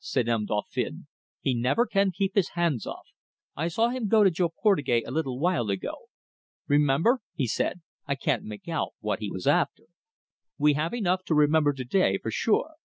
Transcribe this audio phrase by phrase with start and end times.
[0.00, 0.46] said M.
[0.46, 1.06] Dauphin,
[1.42, 3.08] "he never can keep hands off.
[3.54, 6.08] I saw him go to Jo Portugais a little while ago.
[6.66, 9.82] 'Remember!' he said I can't make out what he was after.
[10.56, 12.76] We have enough to remember to day, for sure."